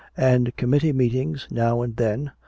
[0.17, 2.31] "And committee meetings now and then.